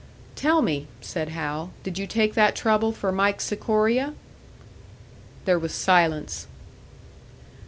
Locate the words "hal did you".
1.29-2.07